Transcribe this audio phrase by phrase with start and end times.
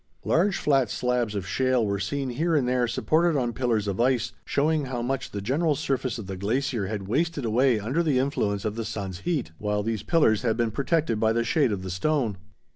[0.25, 4.33] Large flat slabs of shale were seen here and there supported on pillars of ice,
[4.45, 8.65] showing how much the general surface of the glacier had wasted away under the influence
[8.65, 11.91] of the sun's heat, while these pillars had been protected by the shade of the
[11.91, 12.37] stone.